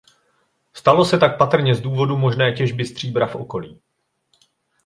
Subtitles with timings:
[0.73, 3.81] Stalo se tak patrně z důvodu možné těžby stříbra v okolí.